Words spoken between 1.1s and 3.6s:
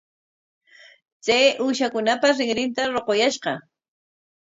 Chay uushakunapa rinrinta ruquyashqa.